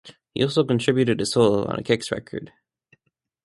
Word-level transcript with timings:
He 0.33 0.41
also 0.41 0.63
contributed 0.63 1.21
a 1.21 1.27
solo 1.27 1.63
on 1.67 1.77
a 1.77 1.83
Kix 1.83 2.09
record. 2.11 2.51